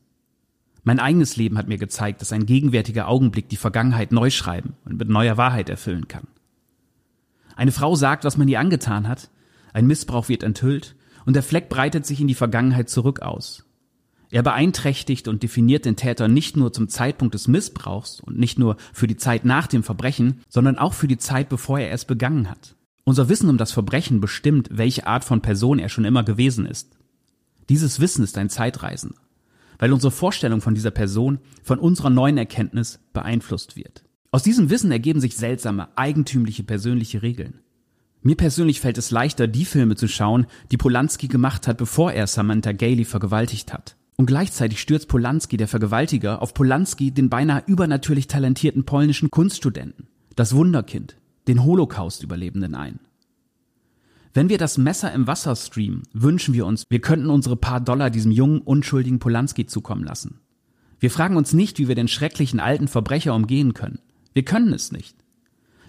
Mein 0.84 1.00
eigenes 1.00 1.36
Leben 1.36 1.58
hat 1.58 1.66
mir 1.66 1.78
gezeigt, 1.78 2.20
dass 2.20 2.32
ein 2.32 2.46
gegenwärtiger 2.46 3.08
Augenblick 3.08 3.48
die 3.48 3.56
Vergangenheit 3.56 4.12
neu 4.12 4.30
schreiben 4.30 4.74
und 4.84 4.98
mit 4.98 5.08
neuer 5.08 5.36
Wahrheit 5.36 5.68
erfüllen 5.68 6.06
kann. 6.06 6.28
Eine 7.56 7.72
Frau 7.72 7.94
sagt, 7.96 8.24
was 8.24 8.36
man 8.36 8.48
ihr 8.48 8.60
angetan 8.60 9.08
hat, 9.08 9.30
ein 9.72 9.86
Missbrauch 9.86 10.28
wird 10.28 10.42
enthüllt 10.42 10.94
und 11.24 11.34
der 11.34 11.42
Fleck 11.42 11.68
breitet 11.68 12.06
sich 12.06 12.20
in 12.20 12.28
die 12.28 12.34
Vergangenheit 12.34 12.88
zurück 12.88 13.20
aus. 13.20 13.65
Er 14.30 14.42
beeinträchtigt 14.42 15.28
und 15.28 15.42
definiert 15.42 15.84
den 15.84 15.96
Täter 15.96 16.28
nicht 16.28 16.56
nur 16.56 16.72
zum 16.72 16.88
Zeitpunkt 16.88 17.34
des 17.34 17.48
Missbrauchs 17.48 18.20
und 18.20 18.38
nicht 18.38 18.58
nur 18.58 18.76
für 18.92 19.06
die 19.06 19.16
Zeit 19.16 19.44
nach 19.44 19.66
dem 19.66 19.82
Verbrechen, 19.82 20.40
sondern 20.48 20.78
auch 20.78 20.94
für 20.94 21.08
die 21.08 21.18
Zeit, 21.18 21.48
bevor 21.48 21.78
er 21.78 21.92
es 21.92 22.04
begangen 22.04 22.50
hat. 22.50 22.74
Unser 23.04 23.28
Wissen 23.28 23.48
um 23.48 23.56
das 23.56 23.70
Verbrechen 23.70 24.20
bestimmt, 24.20 24.68
welche 24.72 25.06
Art 25.06 25.24
von 25.24 25.40
Person 25.40 25.78
er 25.78 25.88
schon 25.88 26.04
immer 26.04 26.24
gewesen 26.24 26.66
ist. 26.66 26.96
Dieses 27.68 28.00
Wissen 28.00 28.24
ist 28.24 28.36
ein 28.36 28.50
Zeitreisender, 28.50 29.20
weil 29.78 29.92
unsere 29.92 30.10
Vorstellung 30.10 30.60
von 30.60 30.74
dieser 30.74 30.90
Person 30.90 31.38
von 31.62 31.78
unserer 31.78 32.10
neuen 32.10 32.36
Erkenntnis 32.36 32.98
beeinflusst 33.12 33.76
wird. 33.76 34.04
Aus 34.32 34.42
diesem 34.42 34.70
Wissen 34.70 34.90
ergeben 34.90 35.20
sich 35.20 35.36
seltsame, 35.36 35.88
eigentümliche 35.96 36.64
persönliche 36.64 37.22
Regeln. 37.22 37.60
Mir 38.22 38.36
persönlich 38.36 38.80
fällt 38.80 38.98
es 38.98 39.12
leichter, 39.12 39.46
die 39.46 39.64
Filme 39.64 39.94
zu 39.94 40.08
schauen, 40.08 40.46
die 40.72 40.76
Polanski 40.76 41.28
gemacht 41.28 41.68
hat, 41.68 41.78
bevor 41.78 42.12
er 42.12 42.26
Samantha 42.26 42.72
Gailey 42.72 43.04
vergewaltigt 43.04 43.72
hat. 43.72 43.96
Und 44.16 44.26
gleichzeitig 44.26 44.80
stürzt 44.80 45.08
Polanski, 45.08 45.58
der 45.58 45.68
Vergewaltiger, 45.68 46.40
auf 46.40 46.54
Polanski, 46.54 47.10
den 47.10 47.28
beinahe 47.28 47.62
übernatürlich 47.66 48.28
talentierten 48.28 48.84
polnischen 48.84 49.30
Kunststudenten, 49.30 50.08
das 50.36 50.54
Wunderkind, 50.54 51.16
den 51.48 51.62
Holocaust-Überlebenden 51.64 52.74
ein. 52.74 52.98
Wenn 54.32 54.48
wir 54.48 54.58
das 54.58 54.78
Messer 54.78 55.12
im 55.12 55.26
Wasser 55.26 55.54
streamen, 55.54 56.02
wünschen 56.12 56.54
wir 56.54 56.66
uns, 56.66 56.84
wir 56.88 57.00
könnten 57.00 57.30
unsere 57.30 57.56
paar 57.56 57.80
Dollar 57.80 58.10
diesem 58.10 58.32
jungen, 58.32 58.60
unschuldigen 58.60 59.18
Polanski 59.18 59.66
zukommen 59.66 60.04
lassen. 60.04 60.40
Wir 60.98 61.10
fragen 61.10 61.36
uns 61.36 61.52
nicht, 61.52 61.78
wie 61.78 61.88
wir 61.88 61.94
den 61.94 62.08
schrecklichen 62.08 62.60
alten 62.60 62.88
Verbrecher 62.88 63.34
umgehen 63.34 63.74
können. 63.74 64.00
Wir 64.32 64.44
können 64.44 64.72
es 64.72 64.92
nicht. 64.92 65.16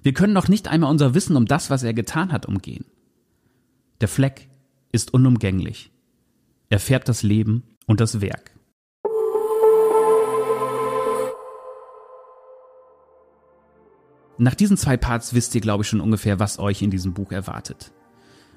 Wir 0.03 0.13
können 0.13 0.33
noch 0.33 0.47
nicht 0.47 0.67
einmal 0.67 0.91
unser 0.91 1.13
Wissen 1.13 1.35
um 1.35 1.45
das, 1.45 1.69
was 1.69 1.83
er 1.83 1.93
getan 1.93 2.31
hat, 2.31 2.45
umgehen. 2.45 2.85
Der 3.99 4.07
Fleck 4.07 4.47
ist 4.91 5.13
unumgänglich. 5.13 5.91
Er 6.69 6.79
färbt 6.79 7.09
das 7.09 7.23
Leben 7.23 7.63
und 7.87 7.99
das 7.99 8.21
Werk. 8.21 8.51
Nach 14.37 14.53
diesen 14.53 14.77
zwei 14.77 14.97
Parts 14.97 15.33
wisst 15.33 15.55
ihr, 15.55 15.61
glaube 15.61 15.81
ich, 15.81 15.89
schon 15.89 16.01
ungefähr, 16.01 16.39
was 16.39 16.59
euch 16.59 16.83
in 16.83 16.91
diesem 16.91 17.13
Buch 17.13 17.31
erwartet. 17.31 17.91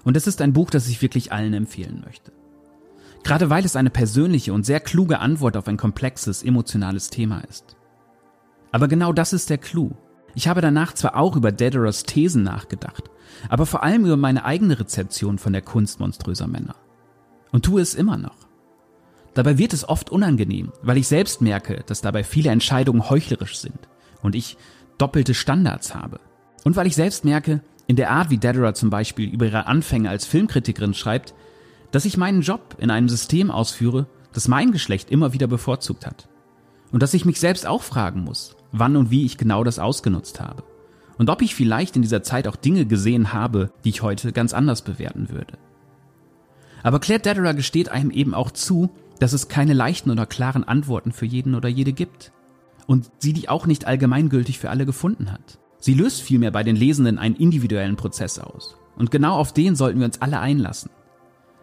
Und 0.04 0.16
es 0.16 0.26
ist 0.26 0.42
ein 0.42 0.52
Buch, 0.52 0.68
das 0.68 0.88
ich 0.88 1.00
wirklich 1.00 1.32
allen 1.32 1.54
empfehlen 1.54 2.02
möchte. 2.04 2.32
Gerade 3.22 3.48
weil 3.48 3.64
es 3.64 3.76
eine 3.76 3.90
persönliche 3.90 4.52
und 4.52 4.66
sehr 4.66 4.80
kluge 4.80 5.20
Antwort 5.20 5.56
auf 5.56 5.68
ein 5.68 5.76
komplexes, 5.76 6.42
emotionales 6.42 7.08
Thema 7.08 7.40
ist. 7.48 7.76
Aber 8.72 8.88
genau 8.88 9.12
das 9.12 9.32
ist 9.32 9.48
der 9.48 9.58
Clou. 9.58 9.92
Ich 10.34 10.48
habe 10.48 10.60
danach 10.60 10.94
zwar 10.94 11.16
auch 11.16 11.34
über 11.34 11.50
Dederers 11.50 12.04
Thesen 12.04 12.42
nachgedacht, 12.42 13.10
aber 13.48 13.66
vor 13.66 13.82
allem 13.82 14.04
über 14.04 14.16
meine 14.16 14.44
eigene 14.44 14.78
Rezeption 14.78 15.38
von 15.38 15.52
der 15.52 15.62
Kunst 15.62 15.98
monströser 15.98 16.46
Männer. 16.46 16.76
Und 17.52 17.64
tue 17.64 17.80
es 17.80 17.94
immer 17.94 18.16
noch. 18.16 18.39
Dabei 19.34 19.58
wird 19.58 19.72
es 19.72 19.88
oft 19.88 20.10
unangenehm, 20.10 20.72
weil 20.82 20.96
ich 20.96 21.06
selbst 21.06 21.40
merke, 21.40 21.82
dass 21.86 22.00
dabei 22.00 22.24
viele 22.24 22.50
Entscheidungen 22.50 23.08
heuchlerisch 23.08 23.58
sind 23.58 23.78
und 24.22 24.34
ich 24.34 24.56
doppelte 24.98 25.34
Standards 25.34 25.94
habe. 25.94 26.20
Und 26.64 26.76
weil 26.76 26.86
ich 26.86 26.96
selbst 26.96 27.24
merke, 27.24 27.62
in 27.86 27.96
der 27.96 28.10
Art, 28.10 28.30
wie 28.30 28.38
Dederer 28.38 28.74
zum 28.74 28.90
Beispiel 28.90 29.28
über 29.28 29.46
ihre 29.46 29.66
Anfänge 29.66 30.10
als 30.10 30.26
Filmkritikerin 30.26 30.94
schreibt, 30.94 31.34
dass 31.90 32.04
ich 32.04 32.16
meinen 32.16 32.42
Job 32.42 32.76
in 32.78 32.90
einem 32.90 33.08
System 33.08 33.50
ausführe, 33.50 34.06
das 34.32 34.48
mein 34.48 34.72
Geschlecht 34.72 35.10
immer 35.10 35.32
wieder 35.32 35.46
bevorzugt 35.46 36.06
hat. 36.06 36.28
Und 36.92 37.02
dass 37.02 37.14
ich 37.14 37.24
mich 37.24 37.40
selbst 37.40 37.66
auch 37.66 37.82
fragen 37.82 38.22
muss, 38.22 38.56
wann 38.72 38.96
und 38.96 39.10
wie 39.10 39.24
ich 39.24 39.38
genau 39.38 39.64
das 39.64 39.78
ausgenutzt 39.78 40.40
habe. 40.40 40.62
Und 41.18 41.30
ob 41.30 41.42
ich 41.42 41.54
vielleicht 41.54 41.96
in 41.96 42.02
dieser 42.02 42.22
Zeit 42.22 42.46
auch 42.46 42.56
Dinge 42.56 42.86
gesehen 42.86 43.32
habe, 43.32 43.72
die 43.84 43.90
ich 43.90 44.02
heute 44.02 44.32
ganz 44.32 44.54
anders 44.54 44.82
bewerten 44.82 45.28
würde. 45.30 45.58
Aber 46.82 46.98
Claire 46.98 47.20
Dederer 47.20 47.54
gesteht 47.54 47.90
einem 47.90 48.10
eben 48.10 48.34
auch 48.34 48.50
zu, 48.50 48.90
dass 49.20 49.32
es 49.32 49.46
keine 49.46 49.74
leichten 49.74 50.10
oder 50.10 50.26
klaren 50.26 50.64
Antworten 50.64 51.12
für 51.12 51.26
jeden 51.26 51.54
oder 51.54 51.68
jede 51.68 51.92
gibt. 51.92 52.32
Und 52.86 53.10
sie 53.18 53.32
die 53.32 53.48
auch 53.48 53.66
nicht 53.66 53.86
allgemeingültig 53.86 54.58
für 54.58 54.70
alle 54.70 54.86
gefunden 54.86 55.30
hat. 55.30 55.60
Sie 55.78 55.94
löst 55.94 56.22
vielmehr 56.22 56.50
bei 56.50 56.64
den 56.64 56.74
Lesenden 56.74 57.18
einen 57.18 57.36
individuellen 57.36 57.96
Prozess 57.96 58.38
aus. 58.38 58.76
Und 58.96 59.10
genau 59.10 59.36
auf 59.36 59.52
den 59.52 59.76
sollten 59.76 60.00
wir 60.00 60.06
uns 60.06 60.20
alle 60.20 60.40
einlassen. 60.40 60.90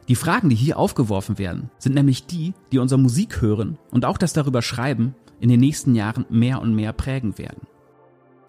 Die 0.08 0.16
Fragen, 0.16 0.50
die 0.50 0.56
hier 0.56 0.80
aufgeworfen 0.80 1.38
werden, 1.38 1.70
sind 1.80 1.94
nämlich 1.94 2.26
die, 2.26 2.54
die 2.72 2.80
unser 2.80 2.98
Musik 2.98 3.42
hören 3.42 3.78
und 3.92 4.06
auch 4.06 4.18
das 4.18 4.32
darüber 4.32 4.62
schreiben 4.62 5.16
in 5.42 5.50
den 5.50 5.60
nächsten 5.60 5.96
Jahren 5.96 6.26
mehr 6.30 6.62
und 6.62 6.74
mehr 6.74 6.94
prägen 6.94 7.38
werden. 7.38 7.68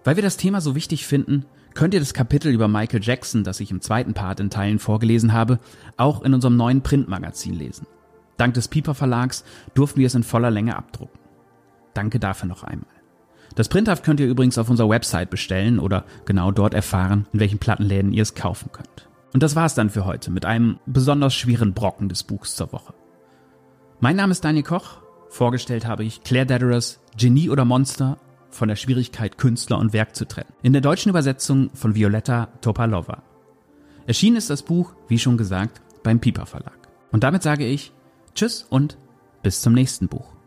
Weil 0.05 0.17
wir 0.17 0.23
das 0.23 0.37
Thema 0.37 0.61
so 0.61 0.75
wichtig 0.75 1.05
finden, 1.05 1.45
könnt 1.75 1.95
ihr 1.95 2.01
das 2.01 2.15
Kapitel 2.15 2.53
über 2.53 2.69
Michael 2.69 3.03
Jackson, 3.03 3.45
das 3.45 3.61
ich 3.61 3.71
im 3.71 3.81
zweiten 3.81 4.15
Part 4.15 4.41
in 4.41 4.51
Teilen 4.51 4.79
vorgelesen 4.79 5.33
habe, 5.33 5.59
auch 5.97 6.23
in 6.23 6.33
unserem 6.33 6.57
neuen 6.57 6.83
Printmagazin 6.83 7.55
lesen. 7.55 7.87
Dank 8.39 8.55
des 8.55 8.69
Piper 8.69 8.95
Verlags 8.95 9.45
durften 9.75 10.01
wir 10.01 10.07
es 10.07 10.15
in 10.15 10.23
voller 10.23 10.51
Länge 10.51 10.77
abdrucken. 10.77 11.19
Danke 11.93 12.19
dafür 12.19 12.49
noch 12.49 12.65
einmal. 12.65 12.87
Das 13.55 13.69
Printhaft 13.69 14.05
könnt 14.05 14.21
ihr 14.21 14.29
übrigens 14.29 14.57
auf 14.57 14.71
unserer 14.71 14.89
Website 14.89 15.31
bestellen 15.31 15.79
oder 15.81 16.05
genau 16.25 16.53
dort 16.53 16.75
erfahren, 16.75 17.27
in 17.33 17.41
welchen 17.41 17.59
Plattenläden 17.59 18.13
ihr 18.13 18.23
es 18.23 18.35
kaufen 18.35 18.71
könnt. 18.73 19.09
Und 19.35 19.43
das 19.43 19.57
war's 19.57 19.75
dann 19.75 19.91
für 19.91 20.05
heute 20.05 20.31
mit 20.31 20.45
einem 20.45 20.79
besonders 20.87 21.35
schweren 21.35 21.75
Brocken 21.75 22.09
des 22.09 22.23
Buchs 22.23 22.55
zur 22.57 22.73
Woche. 22.73 22.95
Mein 24.01 24.17
Name 24.17 24.31
ist 24.31 24.45
Daniel 24.45 24.63
Koch. 24.63 24.99
Vorgestellt 25.29 25.87
habe 25.87 26.05
ich 26.05 26.23
Claire 26.23 26.47
Dederers 26.47 27.01
Genie 27.17 27.51
oder 27.51 27.65
Monster 27.65 28.19
von 28.51 28.69
der 28.69 28.77
Schwierigkeit, 28.77 29.37
Künstler 29.37 29.79
und 29.79 29.93
Werk 29.93 30.15
zu 30.15 30.27
trennen. 30.27 30.53
In 30.63 30.73
der 30.73 30.81
deutschen 30.81 31.11
Übersetzung 31.11 31.71
von 31.75 31.95
Violetta 31.95 32.49
Topalova. 32.61 33.23
Erschienen 34.07 34.37
ist 34.37 34.51
das 34.51 34.63
Buch, 34.63 34.95
wie 35.09 35.19
schon 35.19 35.37
gesagt, 35.37 35.83
beim 36.03 36.21
Piper 36.21 36.47
Verlag. 36.47 36.79
Und 37.11 37.25
damit 37.25 37.43
sage 37.43 37.67
ich 37.67 37.93
Tschüss 38.39 38.65
und 38.71 38.97
bis 39.43 39.63
zum 39.63 39.73
nächsten 39.73 40.07
Buch. 40.07 40.38